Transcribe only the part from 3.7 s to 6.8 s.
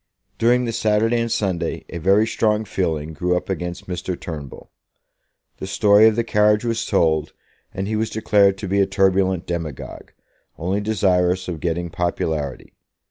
Mr. Turnbull. The story of the carriage